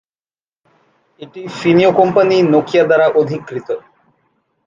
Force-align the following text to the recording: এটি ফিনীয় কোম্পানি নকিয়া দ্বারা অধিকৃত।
এটি 1.19 1.41
ফিনীয় 1.57 1.91
কোম্পানি 1.99 2.35
নকিয়া 2.53 2.83
দ্বারা 2.85 3.07
অধিকৃত। 3.21 3.69